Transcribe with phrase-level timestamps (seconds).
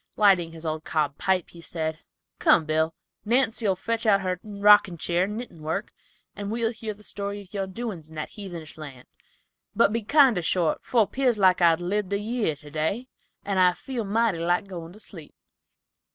[0.17, 1.99] Lighting his old cob pipe he said,
[2.39, 5.93] "Come, Bill, Nancy'll fetch out her rockin' cheer and knittin' work,
[6.35, 9.05] and we'll hear the story of your doin's in that heathenish land,
[9.75, 13.09] but be kinder short, for pears like I'd lived a year today,
[13.45, 15.35] and I feel mighty like goin' to sleep."